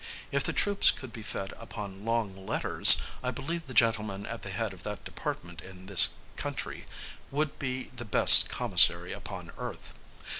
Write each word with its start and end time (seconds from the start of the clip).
If 0.31 0.43
the 0.43 0.51
troops 0.51 0.89
could 0.89 1.13
be 1.13 1.21
fed 1.21 1.53
upon 1.57 2.05
long 2.05 2.47
letters, 2.47 2.97
I 3.21 3.29
believe 3.29 3.67
the 3.67 3.73
gentleman 3.75 4.25
at 4.25 4.41
the 4.41 4.49
head 4.49 4.73
of 4.73 4.81
that 4.81 5.03
department 5.05 5.61
in 5.61 5.85
this 5.85 6.09
country 6.35 6.87
would 7.29 7.59
be 7.59 7.91
the 7.95 8.03
best 8.03 8.49
commissary 8.49 9.13
upon 9.13 9.51
earth. 9.59 9.93